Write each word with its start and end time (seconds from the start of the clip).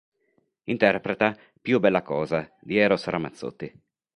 Interpreta 0.63 1.37
"Più 1.61 1.79
bella 1.79 2.01
cosa" 2.01 2.51
di 2.59 2.75
Eros 2.75 3.05
Ramazzotti. 3.05 3.71